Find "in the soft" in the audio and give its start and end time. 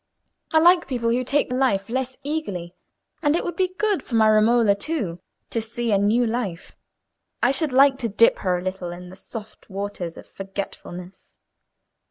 8.91-9.69